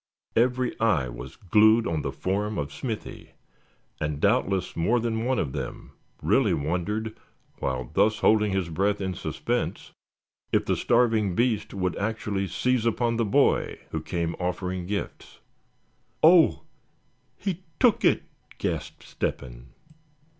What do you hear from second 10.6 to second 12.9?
the starving beast would actually seize